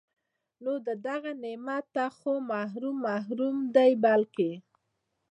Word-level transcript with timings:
نو 0.63 0.73
د 0.87 0.89
دغه 1.07 1.31
نعمت 1.43 1.85
نه 1.97 2.05
خو 2.17 2.31
محروم 2.51 2.95
محروم 3.07 3.57
دی 3.75 3.91
بلکي 4.03 4.51